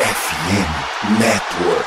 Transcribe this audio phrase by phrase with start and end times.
[0.00, 1.86] FM Network.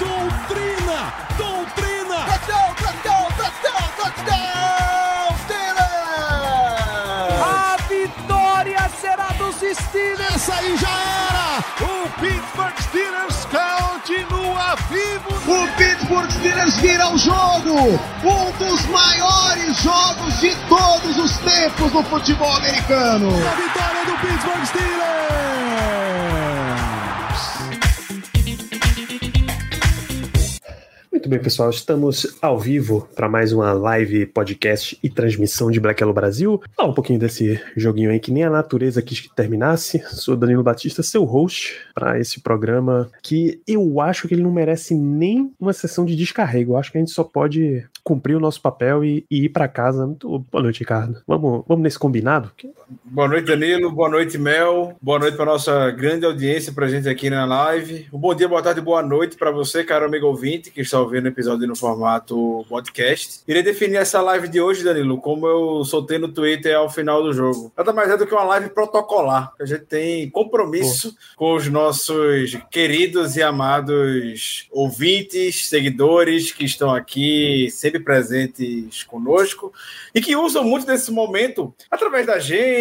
[0.00, 1.12] Doutrina!
[1.36, 2.18] Doutrina!
[2.24, 6.78] Touchdown, touchdown, touchdown, touchdown, Steelers!
[7.44, 10.34] A vitória será dos Steelers!
[10.34, 10.88] Essa aí já
[11.28, 11.58] era!
[11.84, 15.28] O Pittsburgh Steelers continua vivo!
[15.52, 18.00] O Pittsburgh Steelers vira o jogo!
[18.24, 23.28] Um dos maiores jogos de todos os tempos no futebol americano!
[23.28, 25.67] A vitória do Pittsburgh Steelers!
[31.28, 36.02] Muito bem, pessoal, estamos ao vivo para mais uma live, podcast e transmissão de Black
[36.02, 36.62] Yellow Brasil.
[36.74, 40.02] Falar um pouquinho desse joguinho aí que nem a natureza quis que terminasse.
[40.08, 44.94] Sou Danilo Batista, seu host para esse programa que eu acho que ele não merece
[44.94, 46.72] nem uma sessão de descarrego.
[46.72, 49.68] Eu acho que a gente só pode cumprir o nosso papel e, e ir para
[49.68, 50.06] casa.
[50.06, 51.20] Muito boa noite, Ricardo.
[51.26, 52.50] Vamos, vamos nesse combinado?
[53.04, 53.90] Boa noite, Danilo.
[53.90, 54.96] Boa noite, Mel.
[55.00, 58.08] Boa noite para nossa grande audiência presente aqui na live.
[58.10, 61.26] Um bom dia, boa tarde, boa noite para você, caro amigo ouvinte, que está ouvindo
[61.26, 63.42] o episódio no formato podcast.
[63.46, 67.32] Irei definir essa live de hoje, Danilo, como eu soltei no Twitter ao final do
[67.32, 67.70] jogo.
[67.76, 69.52] Nada mais é do que uma live protocolar.
[69.60, 77.68] A gente tem compromisso com os nossos queridos e amados ouvintes, seguidores que estão aqui
[77.70, 79.72] sempre presentes conosco
[80.14, 82.77] e que usam muito desse momento através da gente,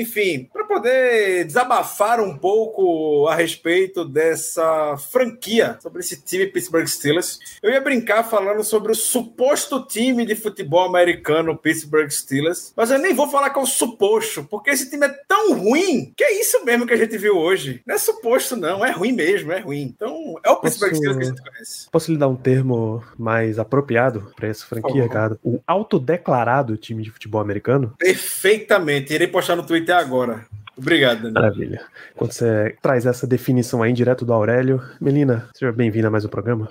[0.00, 7.38] enfim, para poder desabafar um pouco a respeito dessa franquia, sobre esse time Pittsburgh Steelers.
[7.62, 12.98] Eu ia brincar falando sobre o suposto time de futebol americano Pittsburgh Steelers, mas eu
[12.98, 16.40] nem vou falar que é o suposto, porque esse time é tão ruim que é
[16.40, 17.80] isso mesmo que a gente viu hoje.
[17.86, 19.82] Não é suposto, não, é ruim mesmo, é ruim.
[19.82, 21.90] Então, é o Pittsburgh Posso- Steelers que a gente conhece.
[21.90, 25.02] Posso lhe dar um termo mais apropriado para essa franquia.
[25.02, 25.38] Ricardo?
[25.42, 27.94] O autodeclarado time de futebol americano?
[27.98, 29.12] Perfeitamente.
[29.12, 30.44] Irei postar no Twitter agora.
[30.76, 31.34] Obrigado, Danilo.
[31.34, 31.80] Maravilha.
[32.16, 36.28] Quando você traz essa definição aí direto do Aurélio, Melina, seja bem-vinda a mais um
[36.28, 36.68] programa.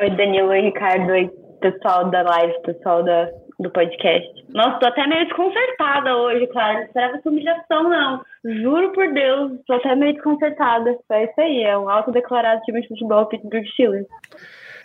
[0.00, 1.30] Oi, Danilo, oi, Ricardo, oi,
[1.60, 3.28] pessoal da live, pessoal da,
[3.60, 4.44] do podcast.
[4.50, 6.74] Nossa, tô até meio desconcertada hoje, cara.
[6.74, 8.22] Não esperava essa humilhação, não.
[8.44, 10.96] Juro por Deus, tô até meio desconcertada.
[11.10, 14.06] É isso aí, é um autodeclarado time de futebol Pittsburgh Steelers.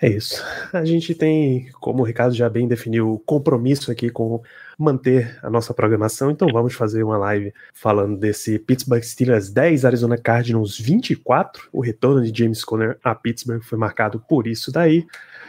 [0.02, 0.44] É isso.
[0.72, 4.42] A gente tem, como o Ricardo já bem definiu, compromisso aqui com
[4.78, 10.18] manter a nossa programação, então vamos fazer uma live falando desse Pittsburgh Steelers 10, Arizona
[10.18, 11.68] Cardinals 24.
[11.74, 15.06] O retorno de James Conner a Pittsburgh foi marcado por isso daí.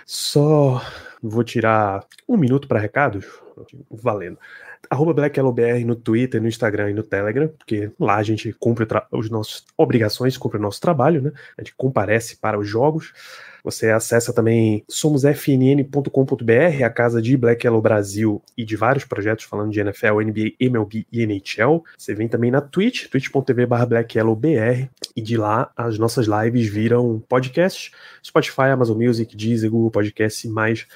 [0.07, 0.81] Só
[1.23, 3.27] vou tirar um minuto para recados,
[3.91, 4.39] valendo.
[4.91, 9.31] Arroba BlackYellowBR no Twitter, no Instagram e no Telegram, porque lá a gente cumpre as
[9.31, 11.33] nossas obrigações, cumpre o nosso trabalho, né?
[11.57, 13.13] A gente comparece para os jogos.
[13.63, 19.71] Você acessa também somosfnn.com.br, a casa de Black Yellow Brasil e de vários projetos falando
[19.71, 21.85] de NFL, NBA, MLB e NHL.
[21.97, 27.93] Você vem também na Twitch, twitch.tv blackyellowbr, e de lá as nossas lives viram podcast,
[28.25, 30.87] Spotify, Amazon Music, Deezer, Google Podcast e mais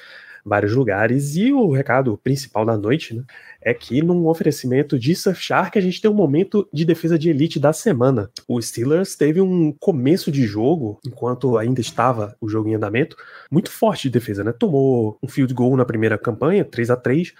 [0.44, 1.36] vários lugares.
[1.36, 3.24] E o recado principal da noite, né,
[3.60, 7.58] é que num oferecimento de Surfshark a gente tem um momento de defesa de elite
[7.58, 8.30] da semana.
[8.48, 13.16] O Steelers teve um começo de jogo, enquanto ainda estava o jogo em andamento,
[13.50, 14.52] muito forte de defesa, né?
[14.52, 17.32] Tomou um field goal na primeira campanha, 3 a 3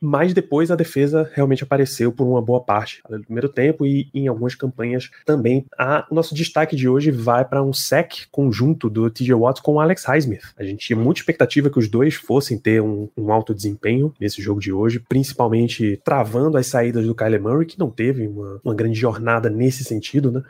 [0.00, 4.28] mas depois a defesa realmente apareceu por uma boa parte do primeiro tempo e em
[4.28, 5.66] algumas campanhas também.
[6.10, 9.80] O nosso destaque de hoje vai para um sec conjunto do TJ Watts com o
[9.80, 10.52] Alex Highsmith.
[10.56, 14.40] A gente tinha muita expectativa que os dois fossem ter um, um alto desempenho nesse
[14.40, 18.74] jogo de hoje, principalmente travando as saídas do Kyler Murray, que não teve uma, uma
[18.74, 20.42] grande jornada nesse sentido, né?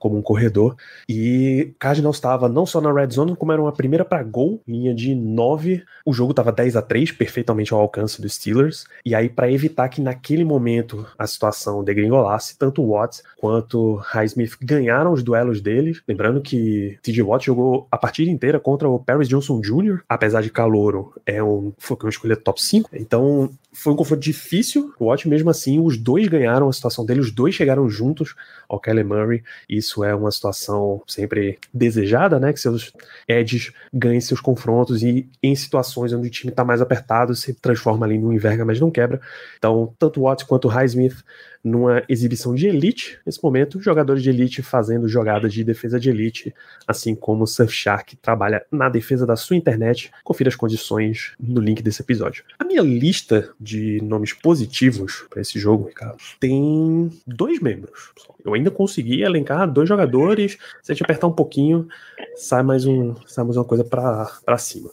[0.00, 0.74] Como um corredor.
[1.08, 4.92] E Cardinals estava não só na red zone, como era uma primeira para gol, linha
[4.92, 5.84] de 9.
[6.04, 8.86] O jogo estava 10 a 3 perfeitamente ao alcance dos Steelers.
[9.04, 15.12] E aí, para evitar que naquele momento a situação degringolasse, tanto Watts quanto Highsmith ganharam
[15.12, 16.02] os duelos deles.
[16.08, 20.50] Lembrando que TJ Watt jogou a partida inteira contra o Paris Johnson Jr., apesar de
[20.50, 22.90] calouro, é um, foi uma escolha top 5.
[22.92, 24.92] Então, foi um confronto difícil.
[24.98, 28.34] O Watt, mesmo assim, os dois ganharam a situação dele, os dois chegaram juntos
[28.68, 29.42] ao Kelly Murray.
[29.68, 32.52] Isso é uma situação sempre desejada, né?
[32.52, 32.92] Que seus
[33.28, 38.06] edges ganhem seus confrontos e em situações onde o time está mais apertado, se transforma
[38.06, 39.20] ali num enverga, mas não quebra.
[39.58, 41.24] Então, tanto Watts quanto o Highsmith
[41.62, 46.54] numa exibição de elite, nesse momento, jogadores de elite fazendo jogadas de defesa de elite,
[46.86, 50.10] assim como o Surfshark trabalha na defesa da sua internet.
[50.24, 52.44] Confira as condições no link desse episódio.
[52.58, 58.12] A minha lista de nomes positivos para esse jogo, Ricardo, tem dois membros.
[58.44, 60.58] Eu ainda consegui elencar dois jogadores.
[60.82, 61.88] Se a gente apertar um pouquinho,
[62.36, 64.90] sai mais, um, sai mais uma coisa para cima.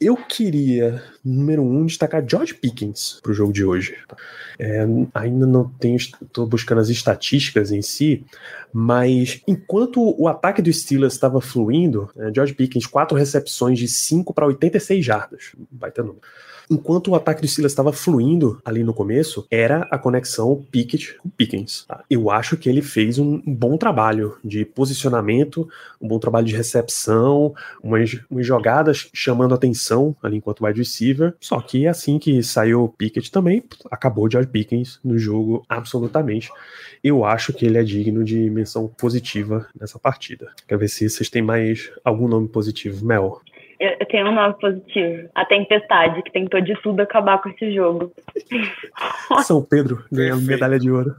[0.00, 3.96] Eu queria, número um, destacar George Pickens para o jogo de hoje.
[4.58, 8.24] É, ainda não tenho, estou buscando as estatísticas em si,
[8.72, 14.32] mas enquanto o ataque do Steelers estava fluindo, é, George Pickens, quatro recepções de 5
[14.32, 16.22] para 86 jardas, baita número
[16.70, 21.28] enquanto o ataque do Steelers estava fluindo ali no começo, era a conexão Pickett com
[21.28, 21.84] Pickens.
[21.86, 22.04] Tá?
[22.08, 25.68] Eu acho que ele fez um bom trabalho de posicionamento,
[26.00, 31.34] um bom trabalho de recepção, umas, umas jogadas chamando atenção ali enquanto wide receiver.
[31.40, 36.50] Só que assim que saiu o Pickett também, acabou George Pickens no jogo absolutamente.
[37.02, 40.52] Eu acho que ele é digno de menção positiva nessa partida.
[40.68, 43.40] Quer ver se vocês têm mais algum nome positivo, Mel?
[43.80, 45.30] Eu, tenho um nome positivo.
[45.34, 48.12] A Tempestade, que tentou de tudo acabar com esse jogo.
[49.42, 51.16] São Pedro ganhando medalha de ouro.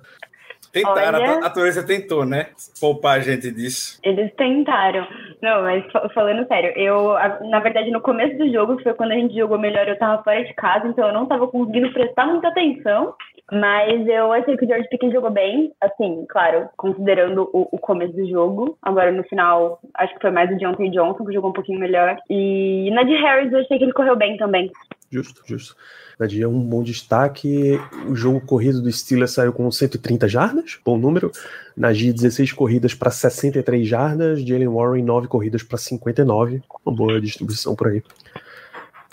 [0.72, 2.48] Tentaram, Olha, a natureza tentou, né?
[2.80, 4.00] Poupar a gente disso.
[4.04, 5.06] Eles tentaram.
[5.42, 5.84] Não, mas
[6.14, 7.14] falando sério, eu,
[7.50, 10.44] na verdade, no começo do jogo, foi quando a gente jogou melhor, eu tava fora
[10.44, 13.14] de casa, então eu não tava conseguindo prestar muita atenção.
[13.52, 18.14] Mas eu achei que o George Pickens jogou bem, assim, claro, considerando o, o, começo
[18.14, 18.78] do jogo.
[18.82, 22.16] Agora, no final, acho que foi mais o Deontay Johnson, que jogou um pouquinho melhor.
[22.30, 24.72] E na de Harris, eu achei que ele correu bem também.
[25.12, 25.76] Justo, justo.
[26.18, 27.78] Nadia, um bom destaque.
[28.08, 31.32] O jogo corrido do Steelers saiu com 130 jardas, bom número.
[31.76, 34.42] Najee, 16 corridas para 63 jardas.
[34.42, 36.64] Jalen Warren, 9 corridas para 59.
[36.86, 38.02] Uma boa distribuição por aí.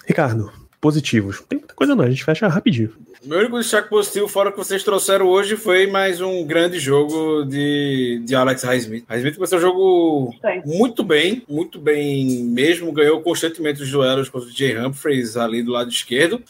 [0.06, 1.42] Ricardo, positivos.
[1.48, 2.92] Tem muita coisa não, a gente fecha rapidinho.
[3.24, 8.22] Meu único destaque positivo, fora que vocês trouxeram hoje, foi mais um grande jogo de,
[8.24, 9.04] de Alex Highsmith.
[9.08, 10.34] Highsmith começou o jogo
[10.64, 12.92] muito bem, muito bem mesmo.
[12.92, 16.40] Ganhou constantemente os duelos contra o Jay Humphreys ali do lado esquerdo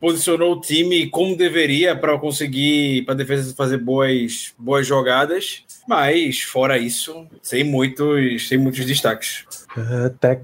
[0.00, 6.40] posicionou o time como deveria para conseguir para a defesa fazer boas, boas jogadas, mas
[6.42, 9.44] fora isso, sem muitos, sem muitos destaques.
[9.76, 10.42] Uh, tec...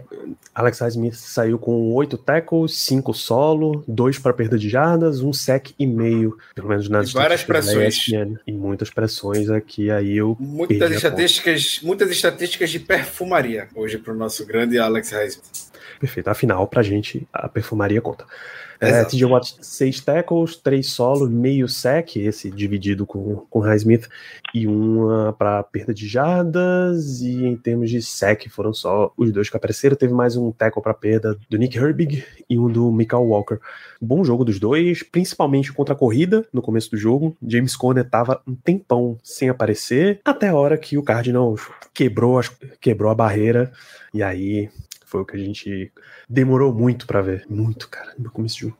[0.52, 5.70] Alex Smith saiu com oito tackles, cinco solo, dois para perda de jardas, um sec
[5.78, 7.96] e meio, pelo menos nas e várias pressões
[8.46, 14.16] e muitas pressões aqui aí eu muitas estatísticas, muitas estatísticas de perfumaria hoje para o
[14.16, 15.70] nosso grande Alex Smith.
[16.00, 18.24] Perfeito, afinal pra gente a perfumaria conta.
[18.80, 24.08] É, TJ Watt, seis tackles, três solos, meio sec, esse dividido com, com Highsmith,
[24.54, 29.50] e uma para perda de jardas, e em termos de sec foram só os dois
[29.50, 29.94] que apareceram.
[29.94, 33.58] Teve mais um tackle para perda do Nick Herbig e um do Michael Walker.
[34.00, 37.36] Bom jogo dos dois, principalmente contra a corrida no começo do jogo.
[37.46, 42.48] James Conner tava um tempão sem aparecer, até a hora que o Cardinals quebrou, as,
[42.80, 43.70] quebrou a barreira,
[44.14, 44.70] e aí
[45.10, 45.92] foi o que a gente
[46.28, 47.44] demorou muito para ver.
[47.50, 48.76] Muito, cara, como esse jogo.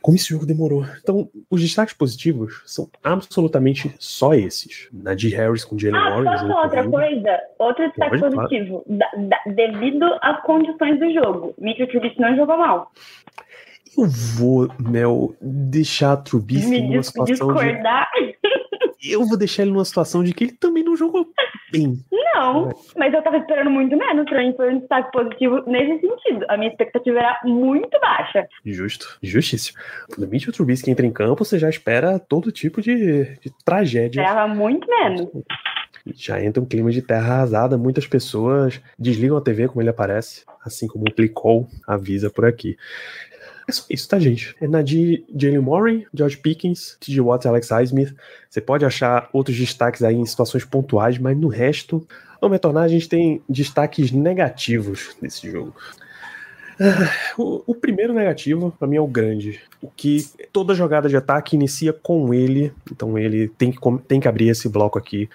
[0.00, 0.86] Como esse jogo demorou.
[1.02, 4.88] Então, os destaques positivos são absolutamente só esses.
[4.90, 5.28] Na G.
[5.28, 6.24] Harris com Jalen ah, Warren.
[6.24, 7.40] Posso outra coisa?
[7.58, 8.84] Outro destaque Pode, positivo.
[8.86, 11.54] Da, da, devido às condições do jogo.
[11.58, 12.90] Mitchell Trubisky não jogou mal.
[13.96, 18.08] Eu vou, Mel, deixar a Trubisky numa situação discordar.
[18.98, 19.12] de...
[19.12, 21.26] Eu vou deixar ele numa situação de que ele também não jogou
[21.78, 21.98] bem.
[22.34, 24.24] Não, mas eu tava esperando muito menos.
[24.28, 26.44] Pra mim foi um destaque positivo nesse sentido.
[26.48, 28.46] A minha expectativa era muito baixa.
[28.64, 29.78] Justo, justíssimo.
[30.08, 34.20] Quando o Mitchell Trubisky entra em campo, você já espera todo tipo de, de tragédia.
[34.20, 35.28] Esperava muito menos.
[36.14, 37.78] Já entra um clima de terra arrasada.
[37.78, 42.76] Muitas pessoas desligam a TV como ele aparece, assim como o Plicol avisa por aqui.
[43.68, 44.54] É só isso, tá, gente?
[44.60, 47.20] É Nadir Jalen Murray, George Pickens, T.J.
[47.20, 48.14] Watts Alex Highsmith.
[48.48, 52.06] Você pode achar outros destaques aí em situações pontuais, mas no resto,
[52.40, 55.74] vamos retornar, a gente tem destaques negativos desse jogo.
[56.78, 59.60] Uh, o, o, primeiro negativo, para mim, é o grande.
[59.82, 64.28] O que toda jogada de ataque inicia com ele, então ele tem que, tem que
[64.28, 65.28] abrir esse bloco aqui.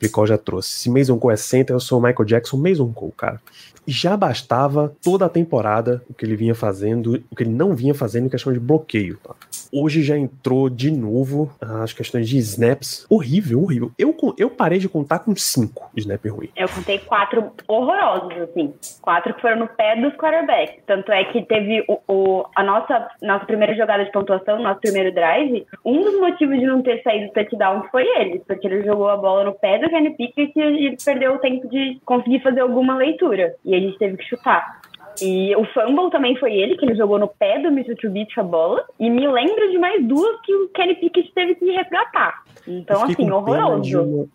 [0.00, 0.68] O Licol já trouxe.
[0.68, 3.40] Se Mason Cole é center, eu sou o Michael Jackson, Mason Cole, cara
[3.86, 7.94] já bastava toda a temporada o que ele vinha fazendo, o que ele não vinha
[7.94, 9.18] fazendo em questão de bloqueio.
[9.22, 9.34] Tá?
[9.72, 13.06] Hoje já entrou de novo as questões de snaps.
[13.10, 13.90] Horrível, horrível.
[13.98, 16.50] Eu, eu parei de contar com cinco snaps ruins.
[16.56, 18.72] Eu contei quatro horrorosos, assim.
[19.02, 20.82] Quatro que foram no pé dos quarterbacks.
[20.86, 25.12] Tanto é que teve o, o, a nossa, nossa primeira jogada de pontuação, nosso primeiro
[25.12, 25.66] drive.
[25.84, 29.44] Um dos motivos de não ter saído touchdown foi ele, porque ele jogou a bola
[29.44, 33.54] no pé do Kenny Pickett e ele perdeu o tempo de conseguir fazer alguma leitura.
[33.64, 34.80] E a gente teve que chutar.
[35.22, 37.94] E o fumble também foi ele, que ele jogou no pé do Mr.
[37.94, 38.84] Trubisky a bola.
[38.98, 42.42] E me lembro de mais duas que o Kenny Pickett teve que resgatar.
[42.66, 44.28] Então, assim, horroroso.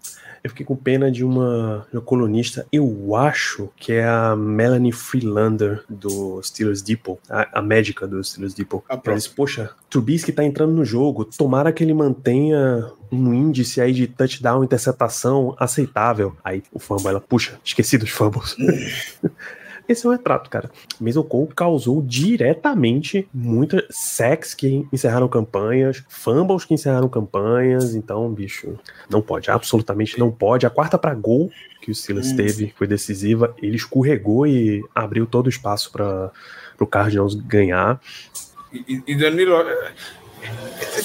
[0.44, 5.84] Eu fiquei com pena de uma, uma, colunista, eu acho que é a Melanie Freelander
[5.90, 8.84] do Steelers Depot, a, a médica do Steelers Depot.
[8.90, 13.82] Ah, ela disse, poxa, Trubisky tá entrando no jogo, tomara que ele mantenha um índice
[13.82, 16.36] aí de touchdown, interceptação aceitável.
[16.44, 18.56] Aí o fumble, ela, puxa, esqueci dos fumbles.
[19.90, 20.70] esse é um retrato, cara.
[21.02, 28.78] Mason Cole causou diretamente muitas sacks que encerraram campanhas, fumbles que encerraram campanhas, então, bicho,
[29.10, 30.66] não pode, absolutamente não pode.
[30.66, 32.36] A quarta para gol que o Silas hum.
[32.36, 36.32] teve foi decisiva, ele escorregou e abriu todo o espaço para
[36.80, 38.00] o Cardinals ganhar.
[38.72, 39.54] E, e Danilo,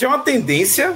[0.00, 0.94] é uma tendência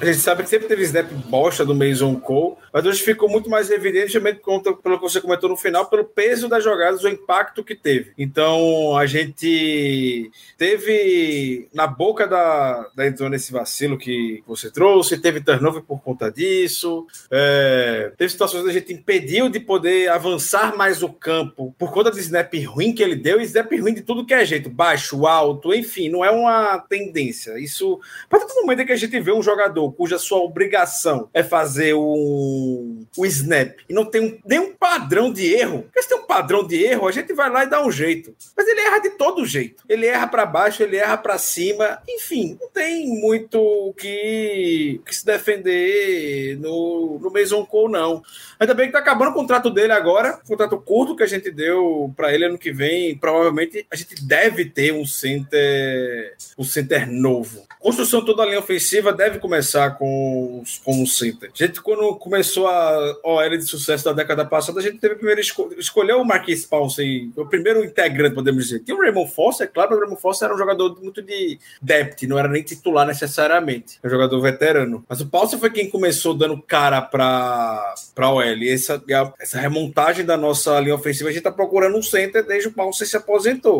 [0.00, 3.50] a gente sabe que sempre teve snap bosta do Mason Cole, mas hoje ficou muito
[3.50, 7.62] mais evidente, conta, pelo que você comentou no final, pelo peso das jogadas, o impacto
[7.62, 8.12] que teve.
[8.16, 15.42] Então, a gente teve na boca da, da endzone esse vacilo que você trouxe, teve
[15.42, 21.02] turnover por conta disso, é, teve situações onde a gente impediu de poder avançar mais
[21.02, 24.24] o campo por conta do snap ruim que ele deu, e snap ruim de tudo
[24.24, 27.58] que é jeito, baixo, alto, enfim, não é uma tendência.
[27.58, 31.42] Isso, a partir do momento que a gente vê um jogador cuja sua obrigação é
[31.42, 36.18] fazer o, o snap e não tem um, nenhum padrão de erro, porque se tem
[36.18, 38.34] um padrão de erro, a gente vai lá e dá um jeito.
[38.56, 39.82] Mas ele erra de todo jeito.
[39.88, 45.24] Ele erra para baixo, ele erra para cima, enfim, não tem muito que, que, se
[45.24, 48.22] defender no, no Mason Cole, não.
[48.58, 52.12] Ainda bem que tá acabando o contrato dele agora, contrato curto que a gente deu
[52.16, 53.16] para ele ano que vem.
[53.16, 57.66] Provavelmente a gente deve ter um center, um center novo.
[57.78, 61.50] Construção toda a linha ofensiva deve começar com, com o center.
[61.54, 65.40] A gente, quando começou a OL de sucesso da década passada, a gente teve primeiro
[65.40, 68.80] esco escolher o Marquis Paulsen, o primeiro integrante, podemos dizer.
[68.80, 72.22] Tinha o Raymond Foster, é claro, o Raymond Foster era um jogador muito de depth,
[72.24, 73.98] não era nem titular necessariamente.
[74.02, 75.04] É um jogador veterano.
[75.08, 78.42] Mas o Paulsen foi quem começou dando cara para a OL.
[78.42, 79.02] E essa,
[79.38, 83.06] essa remontagem da nossa linha ofensiva, a gente está procurando um center desde o Paulsen
[83.06, 83.78] se aposentou.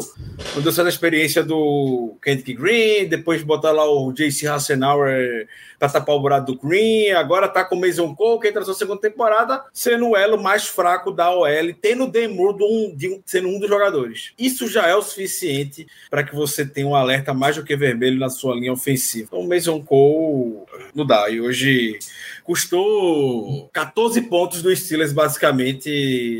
[0.52, 6.14] Quando deu essa experiência do Kendrick Green, depois botar lá o JC Hassenauer para tapar
[6.14, 9.64] o buraco do Green, agora tá com o Mason Cole, que entra na segunda temporada,
[9.72, 13.58] sendo o elo mais fraco da OL, tendo o Demur um, de um, sendo um
[13.58, 14.32] dos jogadores.
[14.38, 18.18] Isso já é o suficiente para que você tenha um alerta mais do que vermelho
[18.18, 19.28] na sua linha ofensiva.
[19.28, 20.58] Então, o Mason Cole
[20.94, 21.28] não dá.
[21.28, 21.98] E hoje
[22.44, 25.88] custou 14 pontos do Steelers, basicamente,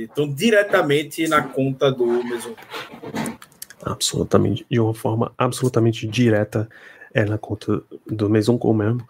[0.05, 3.39] estão diretamente na conta do Mason Cole.
[3.83, 6.69] Absolutamente, de uma forma absolutamente direta
[7.15, 9.07] é na conta do Maison Com mesmo.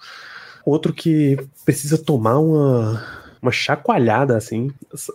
[0.64, 3.02] Outro que precisa tomar uma,
[3.40, 4.70] uma chacoalhada, assim.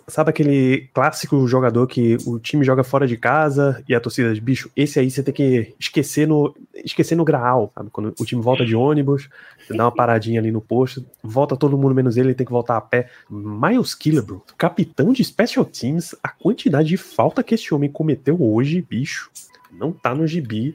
[0.08, 4.42] Sabe aquele clássico jogador que o time joga fora de casa e a torcida diz,
[4.42, 7.90] bicho, esse aí você tem que esquecer no, esquecer no graal, sabe?
[7.90, 9.28] Quando o time volta de ônibus,
[9.70, 12.76] dá uma paradinha ali no posto, volta todo mundo menos ele, ele tem que voltar
[12.76, 13.08] a pé.
[13.30, 18.82] Miles Killebrew, capitão de Special Teams, a quantidade de falta que esse homem cometeu hoje,
[18.82, 19.30] bicho,
[19.70, 20.74] não tá no gibi.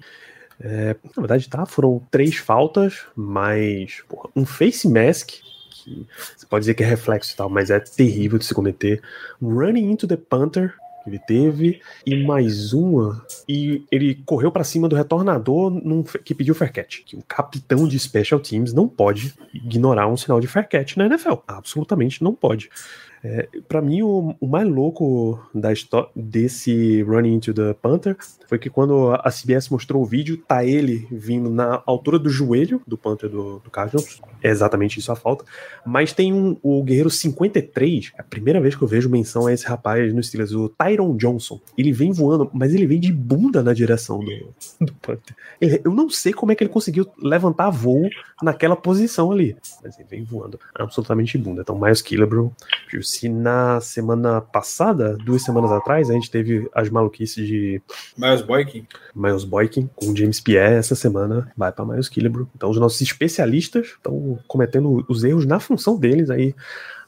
[0.63, 5.31] É, na verdade, tá, foram três faltas, mas porra, um face mask,
[5.71, 9.01] que você pode dizer que é reflexo e tal, mas é terrível de se cometer.
[9.41, 14.63] Um running into the punter, que ele teve, e mais uma, e ele correu para
[14.63, 17.03] cima do retornador num, que pediu fair catch.
[17.03, 21.07] Que o capitão de special teams não pode ignorar um sinal de fair catch na
[21.07, 21.35] NFL.
[21.47, 22.69] Absolutamente não pode.
[23.23, 25.69] É, para mim, o, o, mais louco da
[26.15, 31.07] desse Running into the Panther foi que quando a CBS mostrou o vídeo, tá ele
[31.11, 34.19] vindo na altura do joelho do Panther do, do Cardinals.
[34.41, 35.45] É exatamente isso a falta.
[35.85, 39.53] Mas tem um, o Guerreiro 53, é a primeira vez que eu vejo menção a
[39.53, 41.61] esse rapaz no Steelers, o Tyron Johnson.
[41.77, 45.35] Ele vem voando, mas ele vem de bunda na direção do, do Panther.
[45.59, 48.09] Ele, eu não sei como é que ele conseguiu levantar voo
[48.41, 49.55] naquela posição ali.
[49.83, 51.61] Mas ele vem voando absolutamente bunda.
[51.61, 52.51] Então, Miles Killebrew,
[53.11, 57.81] se na semana passada, duas semanas atrás, a gente teve as maluquices de.
[58.17, 58.87] Miles Boykin.
[59.15, 62.47] Miles Boykin com James Pierre, essa semana vai para Miles Killebrew.
[62.55, 66.55] Então, os nossos especialistas estão cometendo os erros na função deles, aí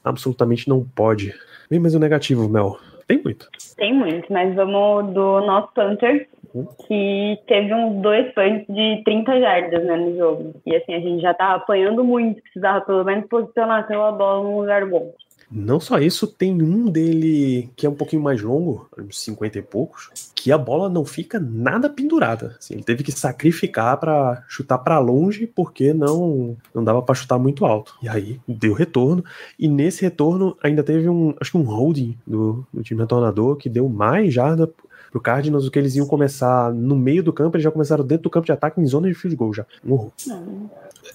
[0.04, 1.34] absolutamente não pode.
[1.70, 3.50] Bem, mas o negativo, Mel, tem muito.
[3.78, 6.68] Tem muito, mas vamos do nosso Panther, uhum.
[6.88, 10.54] que teve uns dois punts de 30 jardas né, no jogo.
[10.66, 14.60] E assim, a gente já tava apanhando muito, precisava pelo menos posicionar aquela bola num
[14.60, 15.14] lugar bom.
[15.56, 19.62] Não só isso, tem um dele que é um pouquinho mais longo, uns 50 e
[19.62, 22.56] poucos, que a bola não fica nada pendurada.
[22.58, 27.38] Assim, ele teve que sacrificar para chutar para longe porque não não dava para chutar
[27.38, 27.96] muito alto.
[28.02, 29.24] E aí deu retorno
[29.60, 33.70] e nesse retorno ainda teve um, acho que um holding do, do time retornador que
[33.70, 34.68] deu mais jarda
[35.12, 38.24] pro Cardinals, o que eles iam começar no meio do campo, eles já começaram dentro
[38.24, 39.64] do campo de ataque em zona de field goal já.
[39.86, 40.12] Um horror.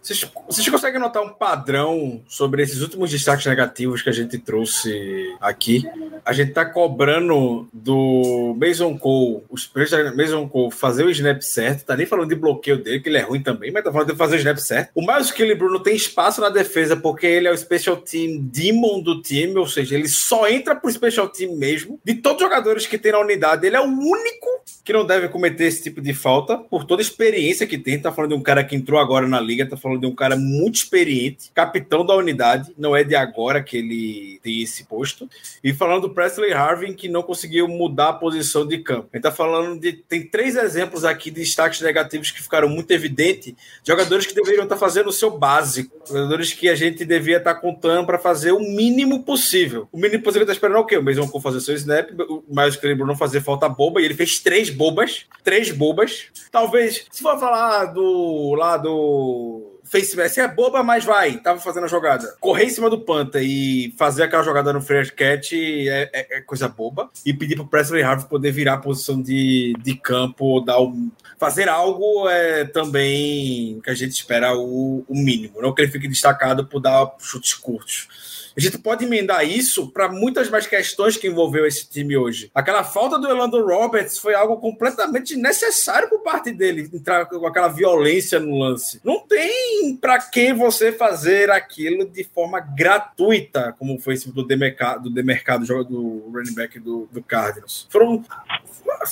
[0.02, 5.34] Vocês, vocês conseguem notar um padrão sobre esses últimos destaques negativos que a gente trouxe
[5.40, 5.84] aqui?
[6.24, 9.70] A gente tá cobrando do Mason Cole, os
[10.14, 13.22] Mason Cole fazer o snap certo, tá nem falando de bloqueio dele, que ele é
[13.22, 14.90] ruim também, mas tá falando de fazer o snap certo.
[14.94, 19.00] O Miles Killebrew não tem espaço na defesa porque ele é o special team demon
[19.00, 21.98] do time, ou seja, ele só entra pro special team mesmo.
[22.04, 25.28] De todos os jogadores que tem na unidade, ele é o único que não deve
[25.28, 28.00] cometer esse tipo de falta por toda a experiência que tem.
[28.00, 30.36] Tá falando de um cara que entrou agora na liga, tá falando de um cara
[30.36, 35.28] muito experiente, capitão da unidade, não é de agora que ele tem esse posto.
[35.62, 39.08] E falando do Presley Harvin, que não conseguiu mudar a posição de campo.
[39.12, 39.92] Ele tá falando de.
[39.92, 43.54] Tem três exemplos aqui de destaques negativos que ficaram muito evidentes.
[43.84, 45.96] Jogadores que deveriam estar tá fazendo o seu básico.
[46.06, 49.88] Jogadores que a gente devia estar tá contando para fazer o mínimo possível.
[49.92, 50.96] O mínimo possível tá esperando o quê?
[50.96, 54.14] O Mason Cole fazer seu snap, o Miles Cleveland não fazer falta boba, e ele
[54.14, 55.26] fez três bobas.
[55.44, 56.26] Três bobas.
[56.50, 61.88] Talvez, se for falar do lado face se é boba, mas vai, tava fazendo a
[61.88, 62.36] jogada.
[62.40, 66.40] Correr em cima do Panta e fazer aquela jogada no fresh catch é, é, é
[66.40, 67.08] coisa boba.
[67.24, 71.68] E pedir pro Presley Harvey poder virar a posição de, de campo, dar um, fazer
[71.68, 75.60] algo é também que a gente espera o, o mínimo.
[75.60, 78.37] Não que ele fique destacado por dar chutes curtos.
[78.58, 82.50] A gente pode emendar isso para muitas mais questões que envolveu esse time hoje.
[82.52, 87.68] Aquela falta do Elando Roberts foi algo completamente necessário por parte dele, entrar com aquela
[87.68, 89.00] violência no lance.
[89.04, 95.04] Não tem para que você fazer aquilo de forma gratuita, como foi esse do demercado,
[95.04, 97.86] do demercado do running back do, do Cardinals.
[97.88, 98.24] Foram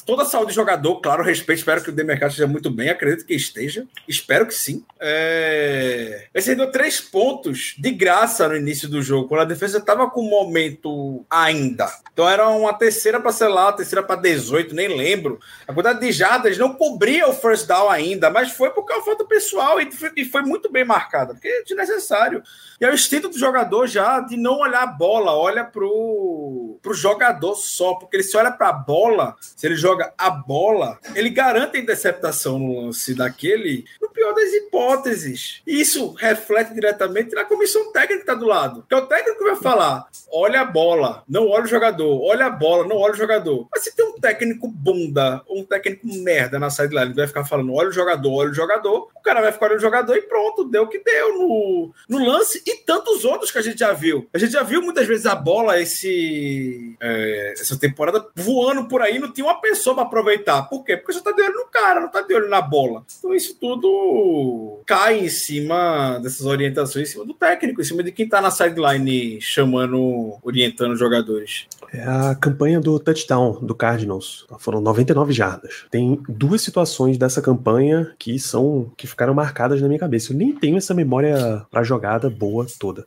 [0.04, 3.24] toda a saúde de jogador, claro, respeito, espero que o demercado esteja muito bem, acredito
[3.24, 4.84] que esteja, espero que sim.
[4.98, 6.26] É...
[6.34, 10.22] Ele deu três pontos de graça no início do jogo, quando a defesa estava com
[10.22, 11.86] momento ainda.
[12.10, 15.38] Então era uma terceira para sei lá, terceira para 18, nem lembro.
[15.68, 19.26] A quantidade de jardas não cobria o first down ainda, mas foi por causa falta
[19.26, 22.42] pessoal e foi, e foi muito bem marcada, porque é desnecessário.
[22.80, 26.94] E é o instinto do jogador já de não olhar a bola, olha pro, pro
[26.94, 31.28] jogador só, porque ele se olha para a bola, se ele joga a bola, ele
[31.28, 35.62] garante a interceptação no lance daquele, no pior das hipóteses.
[35.66, 38.84] E isso reflete diretamente na comissão técnica que está do lado.
[38.88, 42.46] Que é o técnico técnico vai falar: olha a bola, não olha o jogador, olha
[42.46, 43.68] a bola, não olha o jogador.
[43.72, 47.88] Mas se tem um técnico bunda, um técnico merda na sideline, vai ficar falando: olha
[47.88, 50.84] o jogador, olha o jogador, o cara vai ficar olhando o jogador e pronto, deu
[50.84, 54.28] o que deu no, no lance e tantos outros que a gente já viu.
[54.32, 59.18] A gente já viu muitas vezes a bola esse, é, essa temporada voando por aí,
[59.18, 60.62] não tinha uma pessoa para aproveitar.
[60.62, 60.96] Por quê?
[60.96, 63.04] Porque você tá de olho no cara, não tá de olho na bola.
[63.18, 68.12] Então isso tudo cai em cima dessas orientações, em cima do técnico, em cima de
[68.12, 69.05] quem tá na sideline
[69.40, 71.66] chamando, orientando os jogadores?
[71.92, 74.46] É a campanha do touchdown do Cardinals.
[74.58, 75.86] Foram 99 jardas.
[75.90, 80.32] Tem duas situações dessa campanha que são que ficaram marcadas na minha cabeça.
[80.32, 83.04] Eu nem tenho essa memória para jogada boa toda,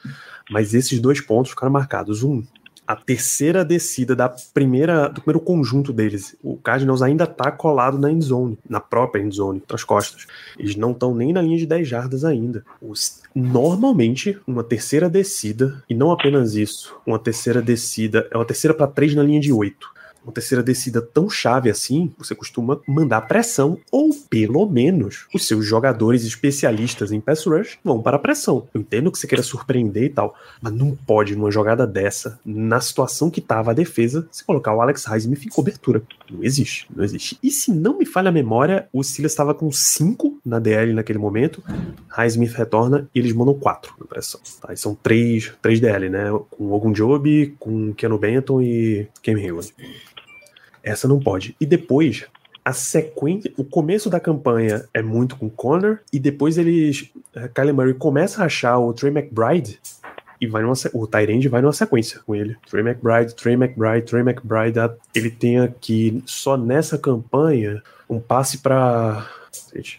[0.49, 2.23] mas esses dois pontos ficaram marcados.
[2.23, 2.43] Um,
[2.89, 6.35] a terceira descida da primeira, do primeiro conjunto deles.
[6.41, 10.25] O Cardinals ainda tá colado na endzone, na própria endzone, nas costas.
[10.57, 12.65] Eles não estão nem na linha de 10 jardas ainda.
[12.81, 18.73] Os, normalmente, uma terceira descida, e não apenas isso, uma terceira descida, é uma terceira
[18.73, 23.21] para três na linha de 8 uma terceira descida tão chave assim, você costuma mandar
[23.21, 28.67] pressão, ou pelo menos os seus jogadores especialistas em pass rush vão para a pressão.
[28.73, 32.79] Eu entendo que você queira surpreender e tal, mas não pode, numa jogada dessa, na
[32.79, 36.01] situação que estava a defesa, se colocar o Alex Highsmith em cobertura.
[36.29, 37.37] Não existe, não existe.
[37.41, 41.19] E se não me falha a memória, o Silas estava com 5 na DL naquele
[41.19, 41.63] momento,
[42.09, 44.39] Highsmith retorna e eles mandam 4 na pressão.
[44.61, 44.73] Tá?
[44.73, 46.25] E são 3 DL, né?
[46.51, 49.73] Com Ogun Job, com Keanu Benton e Cam Hayward.
[50.83, 51.55] Essa não pode.
[51.59, 52.25] E depois,
[52.63, 57.09] a sequência, o começo da campanha é muito com Connor, e depois eles.
[57.35, 59.79] Eh, Kyler Murray começa a achar o Trey McBride
[60.41, 62.55] e vai numa, o Tyrande vai numa sequência com ele.
[62.69, 64.79] Trey McBride, Trey McBride, Trey McBride.
[65.13, 69.27] Ele tem aqui só nessa campanha um passe para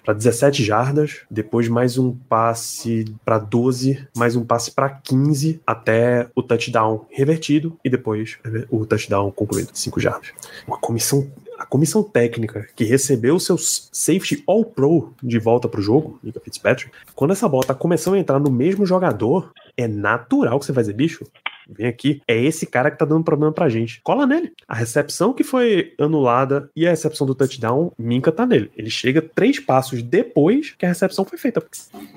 [0.04, 6.28] para 17 jardas, depois mais um passe para 12, mais um passe para 15 até
[6.34, 8.38] o touchdown revertido e depois
[8.70, 10.30] o touchdown concluído, 5 jardas.
[10.66, 16.18] Uma comissão a comissão técnica que recebeu seu safety all pro de volta pro jogo,
[16.22, 20.66] Nika Fitzpatrick, quando essa bola tá começando a entrar no mesmo jogador, é natural que
[20.66, 21.24] você vai dizer, bicho,
[21.70, 24.00] vem aqui, é esse cara que tá dando problema pra gente.
[24.02, 24.52] Cola nele.
[24.66, 28.70] A recepção que foi anulada e a recepção do touchdown, Minka tá nele.
[28.76, 31.62] Ele chega três passos depois que a recepção foi feita.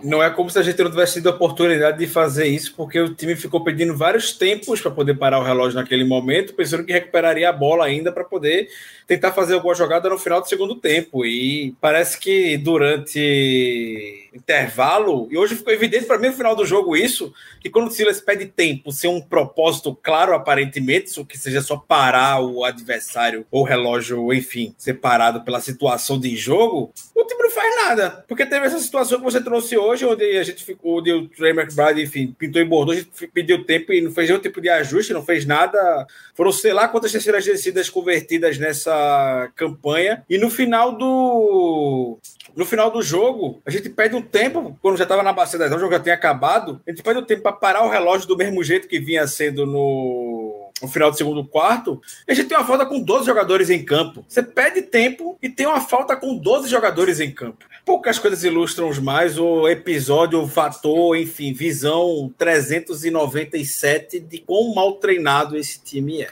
[0.04, 3.00] Não é como se a gente não tivesse tido a oportunidade de fazer isso, porque
[3.00, 6.92] o time ficou pedindo vários tempos para poder parar o relógio naquele momento, pensando que
[6.92, 8.68] recuperaria a bola ainda para poder
[9.06, 11.26] tentar fazer alguma jogada no final do segundo tempo.
[11.26, 16.96] E parece que durante intervalo, e hoje ficou evidente para mim no final do jogo
[16.96, 21.78] isso, que quando o Silas pede tempo sem um propósito claro, aparentemente, que seja só
[21.78, 27.52] parar o adversário ou o relógio, enfim, separado pela situação de jogo, o time não
[27.52, 28.24] faz nada.
[28.28, 31.52] Porque teve essa situação que você trouxe hoje, onde a gente ficou, onde o Trey
[31.52, 34.70] McBride, enfim, pintou e bordou, a gente pediu tempo e não fez nenhum tipo de
[34.70, 36.06] ajuste, não fez nada.
[36.36, 40.24] Foram sei lá quantas terceiras descidas convertidas nessa campanha.
[40.30, 42.18] E no final do.
[42.56, 45.72] No final do jogo, a gente pede um tempo, quando já estava na bacia das
[45.72, 48.38] o jogo já tinha acabado, a gente pede um tempo para parar o relógio do
[48.38, 52.68] mesmo jeito que vinha sendo no no final do segundo quarto, a gente tem uma
[52.68, 54.26] falta com 12 jogadores em campo.
[54.28, 57.66] Você perde tempo e tem uma falta com 12 jogadores em campo.
[57.86, 65.56] Poucas coisas ilustram mais o episódio, o fator, enfim, visão 397 de quão mal treinado
[65.56, 66.30] esse time é.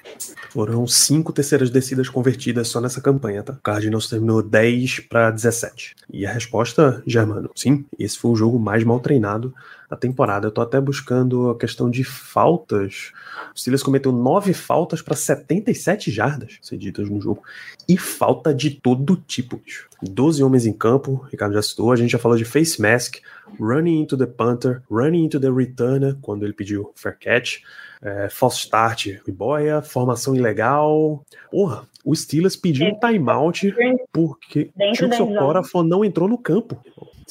[0.49, 3.53] Foram cinco terceiras descidas convertidas só nessa campanha, tá?
[3.53, 5.95] O Cardinals terminou 10 para 17.
[6.11, 9.53] E a resposta, Germano, sim, esse foi o jogo mais mal treinado
[9.91, 10.47] da temporada.
[10.47, 13.11] Eu tô até buscando a questão de faltas.
[13.53, 17.43] O Steelers cometeu nove faltas para 77 jardas cedidas no jogo.
[17.89, 19.89] E falta de todo tipo, bicho.
[20.01, 21.91] 12 homens em campo, Ricardo já citou.
[21.91, 23.17] A gente já falou de face mask,
[23.59, 27.57] running into the punter, running into the returner, quando ele pediu fair catch.
[28.01, 31.21] É, false start, boia, formação ilegal.
[31.51, 33.75] Porra, o Steelers pediu um timeout
[34.11, 36.81] porque Chuck Socora não entrou no campo.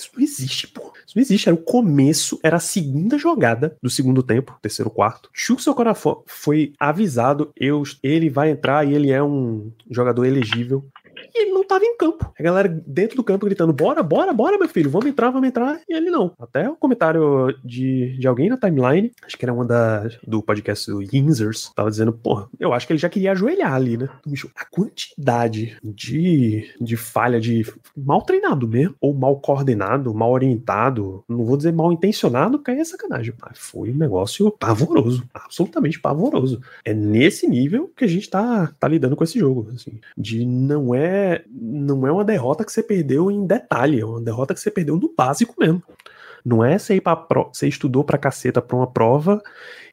[0.01, 0.93] Isso não existe, pô.
[1.07, 1.49] Isso não existe.
[1.49, 5.31] Era o começo, era a segunda jogada do segundo tempo, terceiro quarto.
[5.33, 5.63] Chuck
[6.27, 10.85] foi avisado, eu, ele vai entrar e ele é um jogador elegível
[11.35, 12.33] e ele não tava em campo.
[12.39, 15.81] A galera dentro do campo gritando: bora, bora, bora, meu filho, vamos entrar, vamos entrar.
[15.89, 16.33] E ele não.
[16.39, 20.43] Até o um comentário de, de alguém na timeline, acho que era uma da, do
[20.43, 24.09] podcast do Yinzers, tava dizendo: porra, eu acho que ele já queria ajoelhar ali, né?
[24.27, 31.25] Bicho, a quantidade de, de falha, de mal treinado mesmo, ou mal coordenado, mal orientado,
[31.29, 36.01] não vou dizer mal intencionado, porque aí é sacanagem, mas foi um negócio pavoroso, absolutamente
[36.01, 36.61] pavoroso.
[36.85, 40.95] É nesse nível que a gente tá, tá lidando com esse jogo, assim, de não
[40.95, 41.10] é
[41.49, 44.97] não é uma derrota que você perdeu em detalhe, é uma derrota que você perdeu
[44.97, 45.83] no básico mesmo.
[46.45, 47.51] Não é você ir pra pro...
[47.53, 49.43] você estudou pra caceta pra uma prova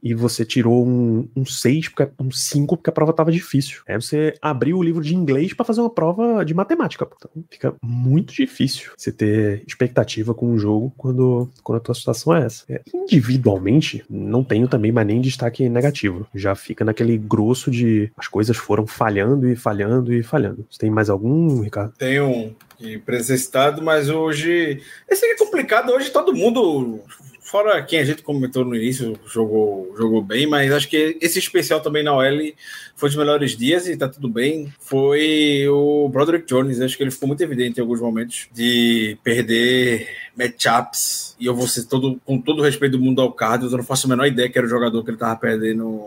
[0.01, 3.81] e você tirou um, um 6, porque, um 5 porque a prova estava difícil.
[3.87, 7.07] É você abrir o livro de inglês para fazer uma prova de matemática.
[7.17, 12.35] Então fica muito difícil você ter expectativa com um jogo quando, quando a tua situação
[12.35, 12.63] é essa.
[12.69, 16.27] É, individualmente, não tenho também mais nem destaque negativo.
[16.33, 20.65] Já fica naquele grosso de as coisas foram falhando e falhando e falhando.
[20.69, 21.93] Você tem mais algum, Ricardo?
[21.97, 24.81] Tem um de presença mas hoje.
[25.09, 25.91] Esse é complicado.
[25.91, 27.03] Hoje todo mundo
[27.47, 31.79] fora quem a gente comentou no início, jogou, jogou bem, mas acho que esse especial
[31.79, 32.53] também na OL
[32.95, 34.71] foi dos melhores dias e tá tudo bem.
[34.79, 40.09] Foi o Broderick Jones, acho que ele ficou muito evidente em alguns momentos de perder
[40.37, 41.37] matchups.
[41.39, 43.85] E eu vou ser todo, com todo o respeito do mundo ao Carlos, eu não
[43.85, 46.05] faço a menor ideia que era o jogador que ele tava perdendo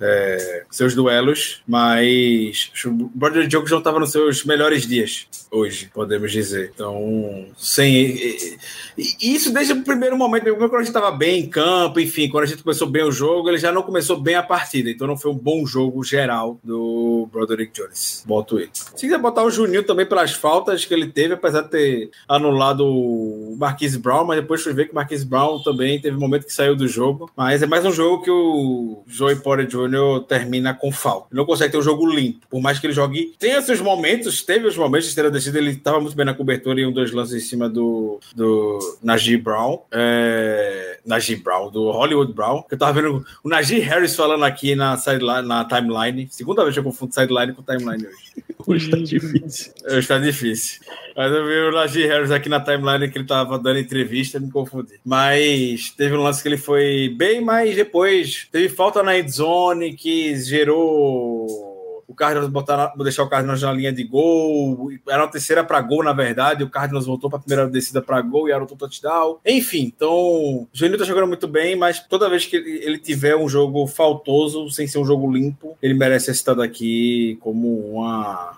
[0.00, 6.30] é, seus duelos, mas o Brother Jones não estava nos seus melhores dias hoje, podemos
[6.30, 6.70] dizer.
[6.74, 7.94] Então, sem.
[7.94, 8.58] E,
[8.96, 12.44] e isso desde o primeiro momento, quando a gente estava bem em campo, enfim, quando
[12.44, 15.16] a gente começou bem o jogo, ele já não começou bem a partida, então não
[15.16, 18.24] foi um bom jogo geral do Broderick Jones.
[18.26, 18.70] Boto ele.
[18.72, 22.86] Se quiser botar o Juninho também pelas faltas que ele teve, apesar de ter anulado
[22.86, 26.46] o Marquise Brown, mas depois fui ver que o Marquise Brown também teve um momento
[26.46, 27.30] que saiu do jogo.
[27.36, 29.89] Mas é mais um jogo que o Joey Porter Jr.
[29.90, 31.26] Júnior termina com falta.
[31.30, 32.46] Ele não consegue ter um jogo limpo.
[32.48, 33.34] Por mais que ele jogue.
[33.38, 36.80] Tem esses momentos, teve os momentos de terceira descida, ele estava muito bem na cobertura
[36.80, 39.82] e um dos lances em cima do, do Najee Brown.
[39.90, 42.64] É, Najee Brown, do Hollywood Brown.
[42.70, 46.28] Eu tava vendo o Najee Harris falando aqui na, sideline, na timeline.
[46.30, 48.44] Segunda vez que eu confundo sideline com timeline hoje.
[48.70, 49.72] Hoje tá difícil.
[49.90, 50.80] Hoje tá difícil.
[51.16, 54.50] Mas eu vi o Najee Harris aqui na timeline que ele tava dando entrevista, me
[54.50, 55.00] confundi.
[55.04, 60.36] Mas teve um lance que ele foi bem, mas depois teve falta na endzone que
[60.36, 61.69] gerou
[62.10, 64.90] o Cardinals botar, deixar o Cardinals na linha de gol.
[65.08, 66.64] Era uma terceira para gol, na verdade.
[66.64, 69.38] O Cardinals voltou para a primeira descida para gol e era o touchdown.
[69.46, 73.48] Enfim, então o Juninho tá jogando muito bem, mas toda vez que ele tiver um
[73.48, 78.56] jogo faltoso, sem ser um jogo limpo, ele merece ser citado aqui como uma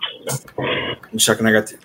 [1.12, 1.82] um destaque negativo.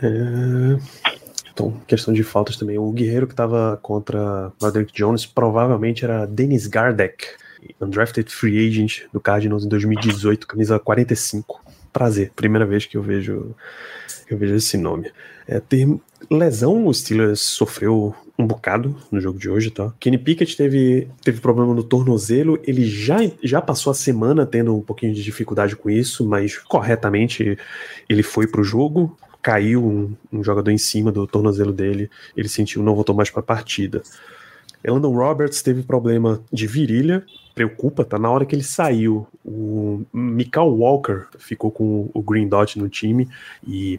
[0.00, 1.10] É...
[1.52, 2.78] Então, questão de faltas também.
[2.78, 7.26] O Guerreiro que estava contra Roderick Jones provavelmente era Dennis Gardeck
[7.80, 11.60] undrafted free agent do Cardinals em 2018, camisa 45.
[11.92, 13.54] Prazer, primeira vez que eu vejo
[14.30, 15.10] eu vejo esse nome.
[15.46, 15.88] É, ter
[16.30, 19.92] lesão, o Steelers sofreu um bocado no jogo de hoje, tá?
[19.98, 24.80] Kenny Pickett teve, teve problema no tornozelo, ele já, já passou a semana tendo um
[24.80, 27.58] pouquinho de dificuldade com isso, mas corretamente
[28.08, 32.82] ele foi pro jogo, caiu um, um jogador em cima do tornozelo dele, ele sentiu,
[32.82, 34.02] não voltou mais para a partida.
[34.82, 39.26] Elandon Roberts teve problema de virilha, preocupa tá na hora que ele saiu.
[39.44, 43.28] O Michael Walker ficou com o Green Dot no time
[43.66, 43.98] e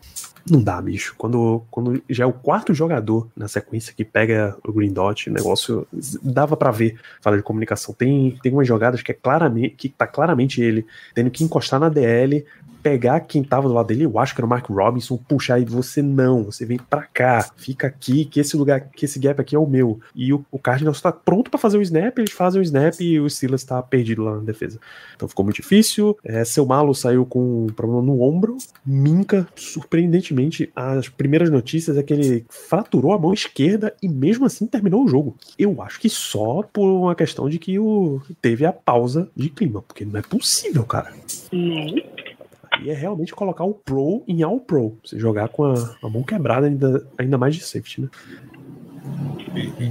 [0.50, 1.16] não dá, bicho.
[1.18, 5.34] Quando, quando já é o quarto jogador na sequência que pega o Green Dot, o
[5.34, 5.88] negócio
[6.22, 7.00] dava para ver.
[7.22, 7.94] Fala de comunicação.
[7.94, 11.90] Tem, tem umas jogadas que é claramente que tá claramente ele tendo que encostar na
[11.90, 12.46] DL
[12.82, 15.66] pegar quem tava do lado dele, eu acho que era o Mark Robinson, puxar e
[15.66, 19.56] você não, você vem para cá, fica aqui, que esse lugar, que esse gap aqui
[19.56, 20.00] é o meu.
[20.16, 23.20] E o, o Cardinals está pronto para fazer o snap, eles fazem o snap e
[23.20, 24.80] o Silas está perdido lá na defesa.
[25.16, 26.18] Então ficou muito difícil.
[26.24, 28.58] É, seu Malo saiu com um problema no ombro.
[28.86, 34.66] Minka, surpreendentemente, as primeiras notícias é que ele fraturou a mão esquerda e mesmo assim
[34.68, 35.36] terminou o jogo.
[35.58, 39.82] Eu acho que só por uma questão de que o teve a pausa de clima,
[39.82, 41.14] porque não é possível, cara.
[41.52, 42.06] Nem.
[42.72, 44.98] Aí é realmente colocar o Pro em All Pro.
[45.04, 48.10] Você jogar com a, a mão quebrada, ainda, ainda mais de safety, né?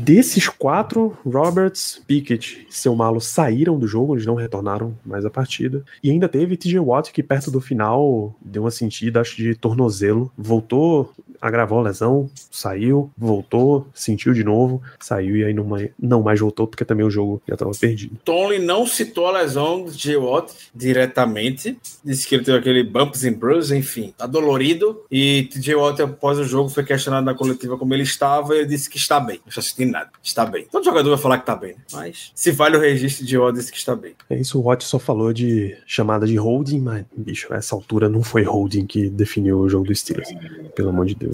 [0.04, 5.30] Desses quatro, Roberts, Pickett e seu malo saíram do jogo, eles não retornaram mais à
[5.30, 5.84] partida.
[6.02, 10.32] E ainda teve TJ Watt que perto do final deu uma sentida, acho, de tornozelo.
[10.36, 16.22] Voltou, agravou a lesão, saiu, voltou, sentiu de novo, saiu e aí não mais, não
[16.22, 18.16] mais voltou porque também o jogo já estava perdido.
[18.24, 23.34] Tony não citou a lesão de Watt diretamente, disse que ele teve aquele bumps and
[23.34, 25.02] bruises, enfim, tá dolorido.
[25.10, 28.68] E TJ Watt após o jogo foi questionado na coletiva como ele estava e ele
[28.68, 29.40] disse que está bem.
[29.44, 30.10] Não está sentindo nada.
[30.22, 30.66] Está bem.
[30.70, 31.78] Todo jogador vai falar que está bem, né?
[31.92, 34.14] mas se vale o registro de Watt, disse que está bem.
[34.28, 38.22] É isso, o Watt só falou de chamada de holding, mas, bicho, essa altura não
[38.22, 40.30] foi holding que definiu o jogo do Steelers.
[40.74, 41.29] Pelo amor de Deus.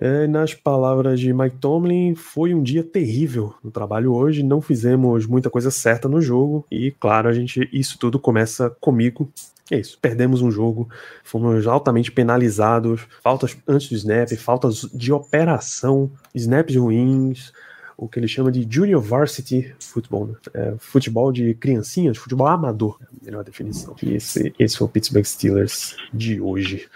[0.00, 4.42] É, nas palavras de Mike Tomlin, foi um dia terrível no trabalho hoje.
[4.42, 9.30] Não fizemos muita coisa certa no jogo e, claro, a gente isso tudo começa comigo.
[9.70, 10.88] É isso, perdemos um jogo,
[11.22, 17.52] fomos altamente penalizados, faltas antes do snap, faltas de operação, snaps ruins,
[17.96, 20.34] o que ele chama de Junior Varsity Football, né?
[20.54, 23.94] é, futebol de criancinhas, futebol amador, melhor definição.
[24.02, 26.88] E esse, esse foi o Pittsburgh Steelers de hoje.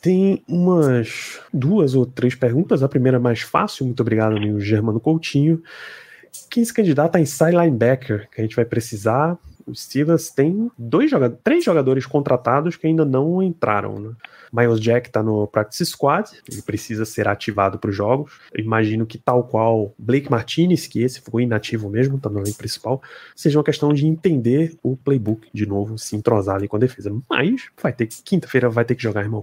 [0.00, 2.82] Tem umas duas ou três perguntas.
[2.82, 5.62] A primeira é mais fácil, muito obrigado, amigo Germano Coutinho.
[6.50, 9.36] Quem se candidata a inside linebacker, que a gente vai precisar.
[9.68, 13.94] O Steelers tem dois jogadores, três jogadores contratados que ainda não entraram.
[13.98, 14.12] Né?
[14.52, 18.32] Miles Jack está no practice squad, ele precisa ser ativado para os jogos.
[18.52, 22.56] Eu imagino que tal qual Blake Martinez, que esse ficou inativo mesmo, está no elenco
[22.58, 23.02] principal,
[23.36, 27.14] seja uma questão de entender o playbook de novo, se entrosar ali com a defesa.
[27.28, 29.42] Mas vai ter quinta-feira vai ter que jogar, irmão.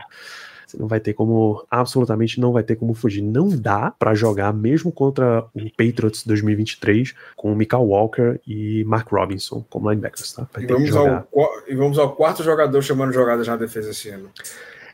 [0.66, 3.22] Você não vai ter como, absolutamente não vai ter como fugir.
[3.22, 9.12] Não dá para jogar mesmo contra o Patriots 2023 com o Michael Walker e Mark
[9.12, 10.48] Robinson como linebackers, tá?
[10.60, 11.28] E vamos, ao,
[11.68, 14.30] e vamos, ao, quarto jogador chamando jogadas na defesa esse ano.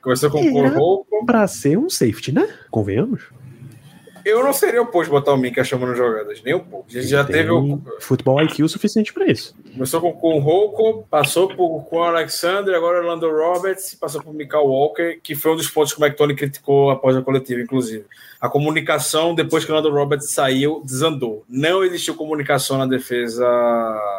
[0.01, 2.49] Começou com o Para ser um safety, né?
[2.69, 3.21] Convenhamos.
[4.25, 6.86] Eu não seria oposto botar o Mika chamando jogadas, nem um pouco.
[6.89, 7.81] A gente já Tem teve o.
[7.99, 9.55] Futebol IQ suficiente para isso.
[9.73, 14.34] Começou com, o Rocco, passou por, com o Alexander, agora o Lando Roberts, passou por
[14.34, 18.05] Michael Walker, que foi um dos pontos que o McTony criticou após a coletiva, inclusive.
[18.39, 21.45] A comunicação, depois que o Lando Roberts saiu, desandou.
[21.47, 23.47] Não existiu comunicação na defesa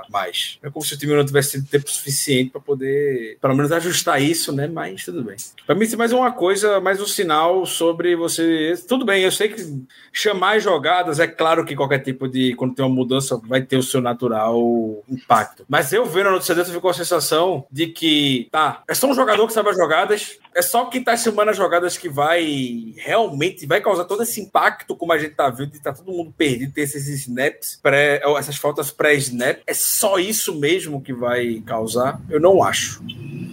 [0.09, 0.59] mais.
[0.63, 4.23] É como se o time não tivesse tido tempo suficiente para poder, pelo menos, ajustar
[4.23, 4.69] isso, né?
[4.69, 5.37] Mas tudo bem.
[5.67, 8.75] Para mim, é mais uma coisa, mais um sinal sobre você.
[8.89, 12.55] Tudo bem, eu sei que chamar jogadas, é claro que qualquer tipo de.
[12.55, 15.42] Quando tem uma mudança, vai ter o seu natural impacto.
[15.69, 19.15] Mas eu vendo a notícia dessa, ficou a sensação de que, tá, é só um
[19.15, 23.67] jogador que sabe as jogadas, é só quem tá chamando as jogadas que vai realmente
[23.67, 26.73] vai causar todo esse impacto, como a gente tá vendo, de tá todo mundo perdido,
[26.73, 29.61] ter esses snaps, pré, essas faltas pré-snap.
[29.67, 32.21] É só isso mesmo que vai causar?
[32.29, 33.03] Eu não acho.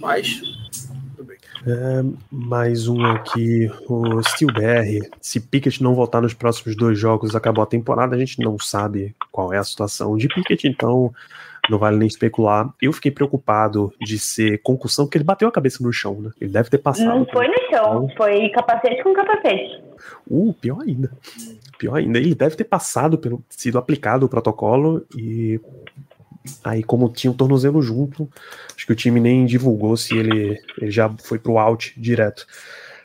[0.00, 0.40] Mas
[1.66, 5.08] é, mais um aqui, o Steel BR.
[5.20, 9.14] Se Pickett não voltar nos próximos dois jogos, acabou a temporada, a gente não sabe
[9.30, 11.12] qual é a situação de Pickett, então
[11.70, 12.72] não vale nem especular.
[12.80, 16.30] Eu fiquei preocupado de ser concussão, porque ele bateu a cabeça no chão, né?
[16.40, 17.06] Ele deve ter passado.
[17.06, 19.82] Não foi no chão, foi capacete com capacete.
[20.28, 21.10] Uh, pior ainda.
[21.78, 25.60] Pior ainda, ele deve ter passado pelo sido aplicado o protocolo e
[26.64, 28.28] Aí, como tinha o um tornozelo junto,
[28.74, 32.46] acho que o time nem divulgou se ele, ele já foi pro out direto.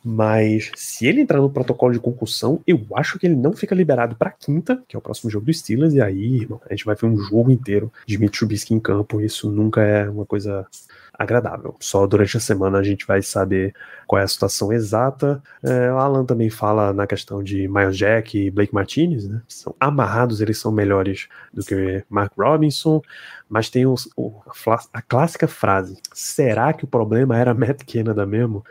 [0.08, 4.14] Mas se ele entrar no protocolo de concussão, eu acho que ele não fica liberado
[4.14, 6.94] para quinta, que é o próximo jogo do Steelers, e aí, irmão, a gente vai
[6.94, 9.20] ver um jogo inteiro de Mitch Trubisky em campo.
[9.20, 10.64] Isso nunca é uma coisa
[11.12, 11.74] agradável.
[11.80, 13.74] Só durante a semana a gente vai saber
[14.06, 15.42] qual é a situação exata.
[15.60, 19.42] É, o Alan também fala na questão de Miles Jack e Blake Martinez, né?
[19.48, 23.02] São amarrados, eles são melhores do que Mark Robinson,
[23.48, 28.24] mas tem os, o, a, a, clássica frase: será que o problema era Matt Canada
[28.24, 28.64] mesmo?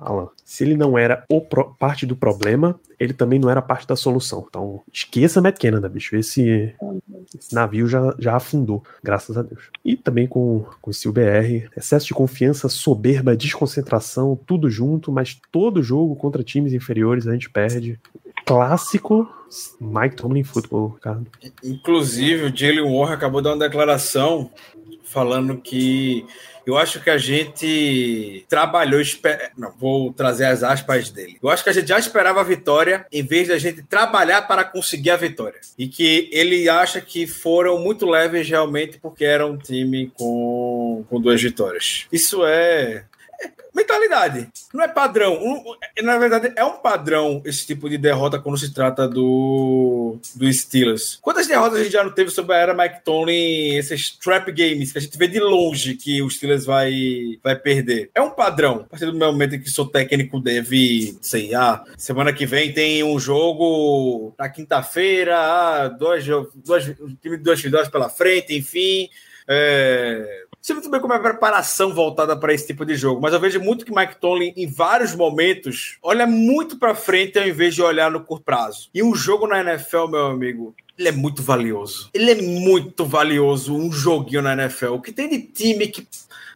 [0.00, 3.96] Alan, se ele não era pro, parte do problema, ele também não era parte da
[3.96, 4.44] solução.
[4.48, 6.16] Então, esqueça Matt Canada, bicho.
[6.16, 6.74] Esse,
[7.34, 9.70] esse, navio já, já afundou, graças a Deus.
[9.84, 15.82] E também com, com esse UBR, excesso de confiança, soberba, desconcentração, tudo junto, mas todo
[15.82, 17.98] jogo contra times inferiores a gente perde.
[18.44, 19.28] Clássico
[19.80, 21.22] Mike Tomlin Football, cara.
[21.62, 24.50] Inclusive, o Jalen Warren acabou dar uma declaração
[25.10, 26.24] falando que
[26.66, 29.00] eu acho que a gente trabalhou.
[29.00, 29.50] Esper...
[29.56, 31.36] Não, vou trazer as aspas dele.
[31.42, 34.64] Eu acho que a gente já esperava a vitória em vez da gente trabalhar para
[34.64, 35.60] conseguir a vitória.
[35.76, 41.20] E que ele acha que foram muito leves realmente porque era um time com, com
[41.20, 42.06] duas vitórias.
[42.12, 43.04] Isso é
[43.74, 44.48] mentalidade.
[44.72, 45.34] Não é padrão.
[45.34, 50.52] Um, na verdade, é um padrão esse tipo de derrota quando se trata do, do
[50.52, 51.18] Steelers.
[51.20, 54.92] Quantas derrotas a gente já não teve sobre a era Mike Tomlin, esses trap games
[54.92, 58.10] que a gente vê de longe que o Steelers vai, vai perder?
[58.14, 58.84] É um padrão.
[58.86, 63.02] A partir do momento em que sou técnico, deve, sei, ah, semana que vem tem
[63.02, 66.24] um jogo na quinta-feira, ah, dois,
[66.54, 66.84] dois,
[67.20, 69.08] time de duas vitórias pela frente, enfim.
[69.48, 73.32] É, sei muito bem como é a preparação voltada para esse tipo de jogo, mas
[73.32, 77.74] eu vejo muito que Mike Tomlin, em vários momentos, olha muito para frente ao invés
[77.74, 78.90] de olhar no curto prazo.
[78.94, 82.10] E um jogo na NFL, meu amigo, ele é muito valioso.
[82.12, 84.92] Ele é muito valioso, um joguinho na NFL.
[84.92, 86.06] O que tem de time que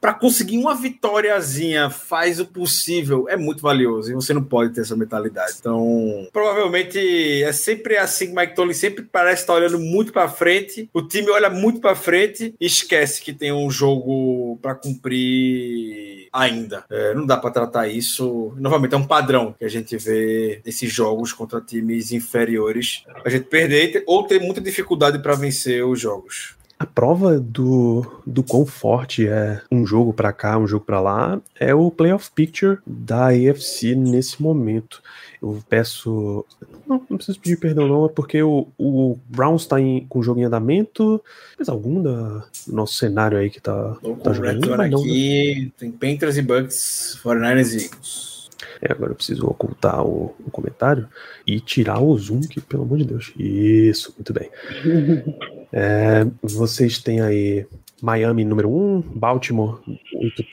[0.04, 4.82] para conseguir uma vitóriazinha faz o possível é muito valioso e você não pode ter
[4.82, 5.54] essa mentalidade.
[5.58, 10.90] Então, provavelmente é sempre assim que Mike Tomlin sempre parece estar olhando muito para frente.
[10.92, 16.84] O time olha muito para frente e esquece que tem um jogo para cumprir ainda.
[16.90, 18.52] É, não dá para tratar isso.
[18.56, 23.04] Novamente, é um padrão que a gente vê nesses jogos contra times inferiores.
[23.24, 26.53] A gente perder ou ter muita dificuldade para vencer os jogos.
[26.78, 31.40] A prova do, do quão forte é um jogo para cá, um jogo para lá,
[31.58, 35.00] é o playoff picture da AFC nesse momento.
[35.40, 36.44] Eu peço.
[36.86, 39.76] Não, não preciso pedir perdão, não, é porque o, o Browns está
[40.08, 41.22] com o jogo em andamento.
[41.58, 44.66] Mas algum da, do nosso cenário aí que tá, tá jogando.
[44.66, 48.34] Não, aqui tem Panthers e Bucks, 49ers e Eagles.
[48.80, 51.08] É, agora eu preciso ocultar o, o, comentário
[51.46, 53.32] e tirar o zoom, que pelo amor de Deus.
[53.38, 54.50] Isso, muito bem.
[55.76, 57.66] É, vocês têm aí
[58.00, 59.80] Miami número 1, Baltimore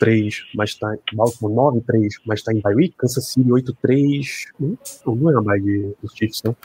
[0.02, 0.96] 8-3, mas tá.
[1.14, 2.92] Baltimore 9-3, mas tá em bye.
[2.98, 4.48] Kansas City 8-3.
[4.60, 6.56] Hum, não, não é uma bye dos Chiefs, não.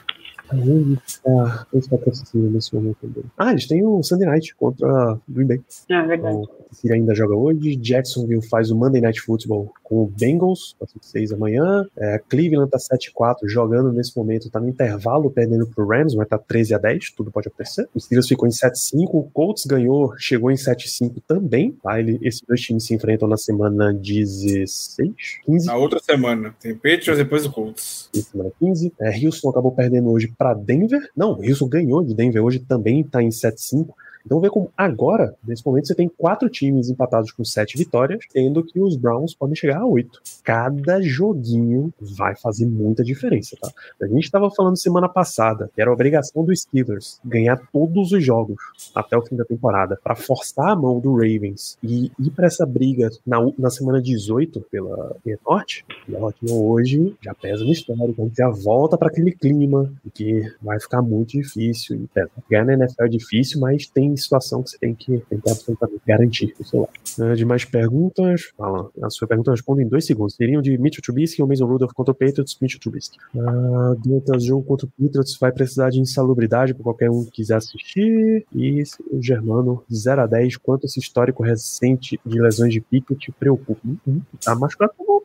[0.52, 3.24] Onde está, onde está Kansas City nesse momento também?
[3.36, 5.60] Ah, eles têm o Sunday Night contra Green Bay.
[5.90, 6.36] Ah, é verdade.
[6.36, 7.76] Então, City ainda joga hoje.
[7.76, 11.86] Jacksonville faz o Monday Night Football com o Bengals, às 6 amanhã.
[11.96, 16.38] É, Cleveland tá 7-4, jogando nesse momento, tá no intervalo, perdendo pro Rams, mas tá
[16.38, 17.88] 13 a 10, tudo pode acontecer.
[17.94, 21.72] O Steelers ficou em 7-5, o Colts ganhou, chegou em 7-5 também.
[21.82, 21.98] Tá?
[21.98, 25.10] Ele, esses dois times se enfrentam na semana 16,
[25.44, 25.66] 15.
[25.66, 28.10] Na outra semana, tem Patriots depois o Colts.
[28.14, 28.92] E semana 15.
[29.00, 31.10] É, Houston acabou perdendo hoje para Denver.
[31.16, 33.88] Não, Houston ganhou de Denver hoje, também tá em 7-5.
[34.26, 38.62] Então vê como agora, nesse momento, você tem quatro times empatados com sete vitórias, tendo
[38.62, 40.20] que os Browns podem chegar a oito.
[40.42, 43.70] Cada joguinho vai fazer muita diferença, tá?
[44.02, 48.24] A gente estava falando semana passada que era a obrigação dos Steelers ganhar todos os
[48.24, 48.56] jogos
[48.94, 52.66] até o fim da temporada para forçar a mão do Ravens e ir para essa
[52.66, 55.84] briga na, na semana 18 pela Norte.
[56.08, 60.42] E a Rotinha hoje já pesa no histórico, então já volta para aquele clima que
[60.60, 61.96] vai ficar muito difícil.
[61.96, 66.02] E, ganhar na NFL é difícil, mas tem situação que você tem que, que absolutamente
[66.06, 66.88] garantir o.
[67.18, 70.34] Uh, de mais perguntas, fala, a sua pergunta responde em dois segundos.
[70.34, 73.18] Seriam de Mitchell Trubisky ou Mason Rudolph contra o Patriots, Mitchell Trubisky.
[73.34, 78.46] O jogo contra o Patriots vai precisar de insalubridade para qualquer um que quiser assistir.
[78.54, 83.80] E o Germano, 0 a 10, quanto esse histórico recente de lesões de Pickett preocupa?
[84.06, 84.20] Uhum.
[84.42, 85.22] Tá machucado bom,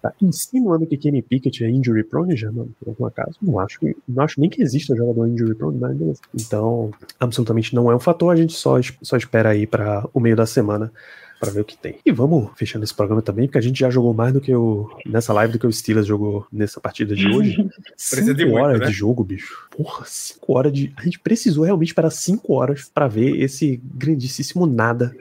[0.00, 3.36] tá insinuando que Kenny Pickett é injury prone, Germano, por algum acaso?
[3.40, 3.78] Não acho,
[4.08, 6.20] não acho nem que exista jogador injury prone, mas beleza.
[6.34, 10.36] Então, absolutamente não é um fator a gente só, só espera aí para o meio
[10.36, 10.92] da semana
[11.40, 11.98] para ver o que tem.
[12.04, 14.88] E vamos fechando esse programa também, porque a gente já jogou mais do que o
[15.04, 17.68] nessa live do que o Steelers jogou nessa partida de hoje.
[17.96, 18.86] cinco de horas né?
[18.86, 19.68] de jogo, bicho.
[19.70, 20.92] Porra, cinco horas de.
[20.96, 25.14] A gente precisou realmente esperar cinco horas para ver esse grandíssimo nada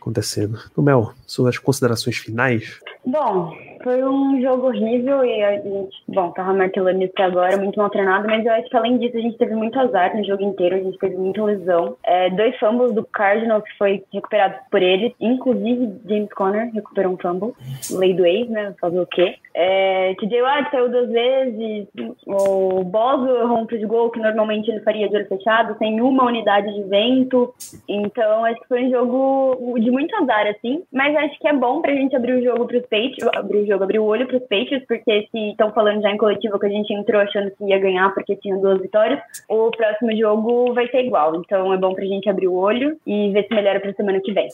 [0.00, 0.58] acontecendo.
[0.74, 2.80] O Mel, suas considerações finais?
[3.04, 7.90] Bom, foi um jogo horrível e a gente, bom, tava martelando isso agora, muito mal
[7.90, 10.76] treinado, mas eu acho que além disso a gente teve muito azar no jogo inteiro,
[10.76, 11.96] a gente teve muita lesão.
[12.04, 17.18] É, dois fumbles do Cardinal que foi recuperado por ele, inclusive James Conner recuperou um
[17.18, 17.52] fumble,
[17.92, 19.36] lei do ex, né, fazer o quê?
[19.54, 21.88] É, TJ Watt saiu duas vezes,
[22.26, 26.72] o Bozo rompe de gol que normalmente ele faria de olho fechado, sem uma unidade
[26.72, 27.52] de vento,
[27.88, 31.80] então acho que foi um jogo de muito azar, assim, mas acho que é bom
[31.80, 34.36] pra gente abrir o jogo pro Patriots, abrir o jogo jogo abrir o olho para
[34.36, 37.64] os Patriots, porque se estão falando já em coletivo que a gente entrou achando que
[37.64, 41.36] ia ganhar porque tinha duas vitórias, o próximo jogo vai ser igual.
[41.36, 43.94] Então é bom para a gente abrir o olho e ver se melhora para a
[43.94, 44.48] semana que vem.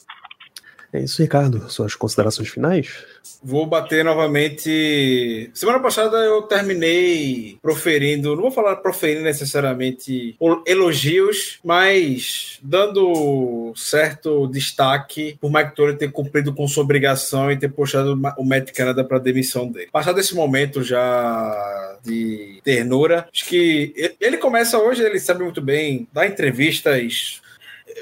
[0.94, 1.68] É isso, Ricardo.
[1.68, 3.04] Suas considerações finais?
[3.42, 5.50] Vou bater novamente.
[5.52, 15.36] Semana passada eu terminei proferindo, não vou falar proferindo necessariamente elogios, mas dando certo destaque
[15.40, 19.18] por Mike Tolley ter cumprido com sua obrigação e ter puxado o Matt Canada para
[19.18, 19.88] demissão dele.
[19.90, 26.06] Passado esse momento já de ternura, acho que ele começa hoje, ele sabe muito bem,
[26.12, 27.42] dar entrevistas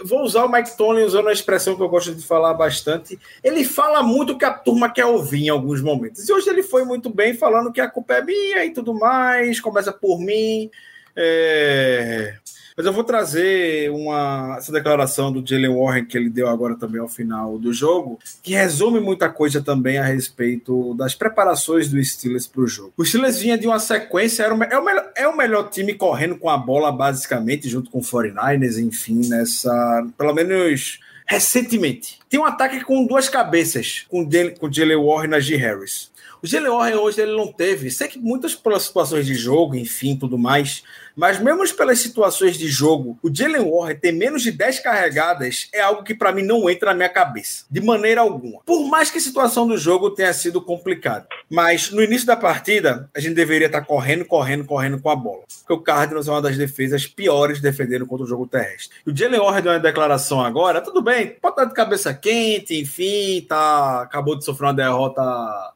[0.05, 3.19] vou usar o Mike Tony usando a expressão que eu gosto de falar bastante.
[3.43, 6.29] Ele fala muito o que a turma quer ouvir em alguns momentos.
[6.29, 9.61] E hoje ele foi muito bem falando que a culpa é minha e tudo mais,
[9.61, 10.71] começa por mim.
[11.17, 12.37] É...
[12.83, 17.01] Mas eu vou trazer uma, essa declaração do Jalen Warren que ele deu agora também
[17.01, 22.49] ao final do jogo, que resume muita coisa também a respeito das preparações do Steelers
[22.49, 22.93] para o jogo.
[22.97, 25.95] O Steelers vinha de uma sequência, era o, é, o melhor, é o melhor time
[25.95, 30.05] correndo com a bola, basicamente, junto com o 49ers, enfim, nessa.
[30.19, 32.19] Pelo menos recentemente.
[32.29, 36.11] Tem um ataque com duas cabeças, com o Jalen Warren e Najee Harris.
[36.43, 40.17] O Jalen Warren hoje ele não teve, sei que muitas pelas situações de jogo, enfim,
[40.17, 40.83] tudo mais,
[41.17, 45.81] mas mesmo pelas situações de jogo, o Jalen Warren ter menos de 10 carregadas é
[45.81, 48.61] algo que para mim não entra na minha cabeça, de maneira alguma.
[48.65, 51.27] Por mais que a situação do jogo tenha sido complicada.
[51.49, 55.43] Mas no início da partida, a gente deveria estar correndo, correndo, correndo com a bola.
[55.61, 58.97] Porque o Cardinals é uma das defesas piores defendendo contra o jogo terrestre.
[59.07, 62.79] E o Jalen Warren deu uma declaração agora, tudo bem, pode estar de cabeça quente,
[62.81, 65.23] enfim, tá, acabou de sofrer uma derrota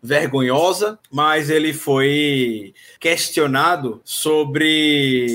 [0.02, 5.25] vergonhosa, mas ele foi questionado sobre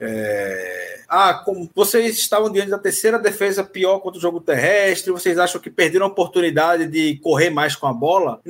[0.00, 5.38] é, ah, como vocês estavam diante da terceira defesa pior contra o jogo terrestre, vocês
[5.38, 8.40] acham que perderam a oportunidade de correr mais com a bola?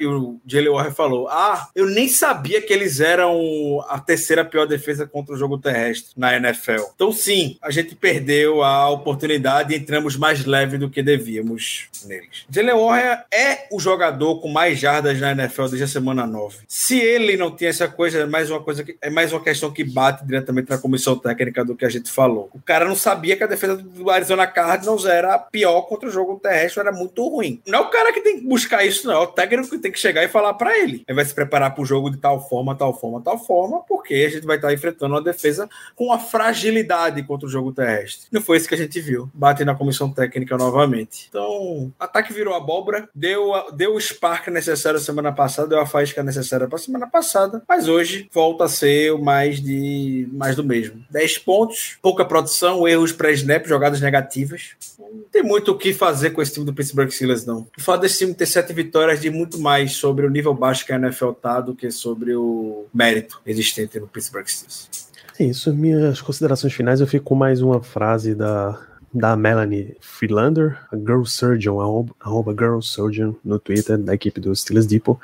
[0.00, 4.66] E o Jalen Warren falou: Ah, eu nem sabia que eles eram a terceira pior
[4.66, 6.84] defesa contra o jogo terrestre na NFL.
[6.94, 12.46] Então, sim, a gente perdeu a oportunidade e entramos mais leve do que devíamos neles.
[12.50, 16.58] Jalen Warren é o jogador com mais jardas na NFL desde a semana 9.
[16.66, 19.70] Se ele não tinha essa coisa, é mais uma coisa que, é mais uma questão
[19.70, 22.50] que bate diretamente na comissão técnica do que a gente falou.
[22.52, 26.38] O cara não sabia que a defesa do Arizona Cardinals era pior contra o jogo
[26.38, 27.60] terrestre, era muito ruim.
[27.66, 29.14] Não é o cara que tem que buscar isso, não.
[29.14, 31.04] É o técnico que tem que chegar e falar para ele.
[31.06, 34.14] Ele vai se preparar para o jogo de tal forma, tal forma, tal forma, porque
[34.14, 38.28] a gente vai estar enfrentando uma defesa com uma fragilidade contra o jogo terrestre.
[38.30, 39.30] Não foi isso que a gente viu.
[39.34, 41.26] Bate na comissão técnica novamente.
[41.28, 46.68] Então, ataque virou abóbora, deu, deu o spark necessário semana passada, deu a faísca necessária
[46.68, 51.04] para semana passada, mas hoje volta a ser o mais de mais do mesmo.
[51.10, 54.70] 10 pontos, pouca produção, erros pré-snap, jogadas negativas.
[54.98, 57.66] Não tem muito o que fazer com esse time do Pittsburgh Steelers, não.
[57.76, 60.92] O fato desse time ter sete vitórias de muito mais sobre o nível baixo que
[60.92, 65.08] a NFL tá do que sobre o mérito existente no Pittsburgh Steelers.
[65.38, 67.00] É isso, minhas considerações finais.
[67.00, 68.78] Eu fico com mais uma frase da,
[69.14, 74.54] da Melanie Freelander, a Girl Surgeon, arroba, arroba Girl Surgeon no Twitter, da equipe do
[74.54, 75.18] Steelers Depot,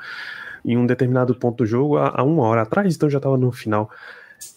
[0.63, 3.89] em um determinado ponto do jogo, há, uma hora atrás, então já estava no final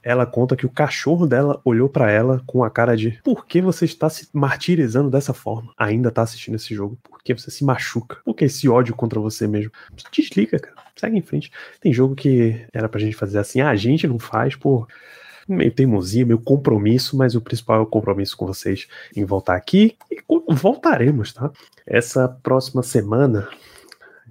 [0.03, 3.61] ela conta que o cachorro dela olhou para ela com a cara de por que
[3.61, 5.73] você está se martirizando dessa forma?
[5.77, 6.99] Ainda tá assistindo esse jogo?
[7.03, 8.19] Por que você se machuca?
[8.25, 9.73] Por que esse ódio contra você mesmo?
[10.13, 10.77] Desliga, cara.
[10.97, 11.51] Segue em frente.
[11.81, 14.89] Tem jogo que era pra gente fazer assim, ah, a gente não faz por
[15.49, 19.97] meio teimosia, meio compromisso, mas o principal é o compromisso com vocês em voltar aqui
[20.11, 20.23] e
[20.55, 21.51] voltaremos, tá?
[21.87, 23.49] Essa próxima semana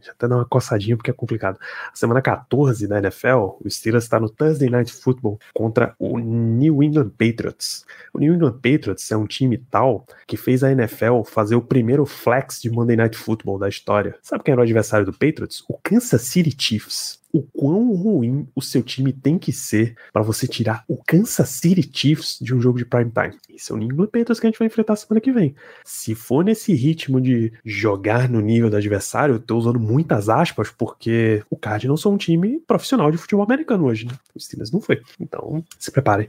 [0.07, 1.59] Deixa eu até dar uma coçadinha porque é complicado.
[1.93, 7.09] Semana 14 da NFL, o Steelers está no Thursday Night Football contra o New England
[7.09, 7.85] Patriots.
[8.13, 12.05] O New England Patriots é um time tal que fez a NFL fazer o primeiro
[12.05, 14.15] flex de Monday Night Football da história.
[14.21, 15.63] Sabe quem era o adversário do Patriots?
[15.67, 20.47] O Kansas City Chiefs o quão ruim o seu time tem que ser para você
[20.47, 23.37] tirar o Kansas City Chiefs de um jogo de prime time.
[23.49, 25.55] Esse é o New England Patriots que a gente vai enfrentar semana que vem.
[25.83, 30.69] Se for nesse ritmo de jogar no nível do adversário, eu tô usando muitas aspas
[30.69, 34.13] porque o Cardinals são um time profissional de futebol americano hoje, né?
[34.35, 35.01] O Steelers não foi.
[35.19, 36.27] Então, se preparem.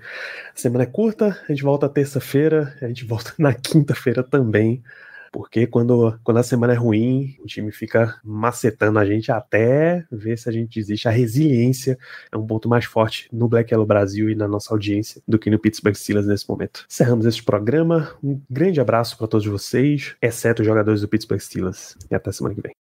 [0.54, 4.82] A semana é curta, a gente volta terça-feira, a gente volta na quinta-feira também
[5.32, 10.38] porque quando, quando a semana é ruim, o time fica macetando a gente até ver
[10.38, 11.08] se a gente desiste.
[11.08, 11.98] A resiliência
[12.30, 15.50] é um ponto mais forte no Black Yellow Brasil e na nossa audiência do que
[15.50, 16.84] no Pittsburgh Steelers nesse momento.
[16.88, 18.10] Encerramos este programa.
[18.22, 21.96] Um grande abraço para todos vocês, exceto os jogadores do Pittsburgh Steelers.
[22.10, 22.74] E até semana que vem.